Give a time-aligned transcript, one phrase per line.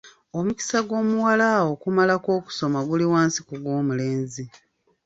[0.37, 4.45] Omukisa gw'omuwala okumalako okusoma guli wansi ku gw'omulenzi.